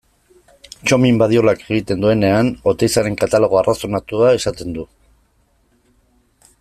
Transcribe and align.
Txomin 0.85 1.19
Badiolak 1.21 1.61
egiten 1.65 2.01
duenean 2.05 2.49
Oteizaren 2.73 3.19
katalogo 3.25 3.61
arrazonatua 3.61 4.33
esaten 4.39 4.77
du. 4.79 4.87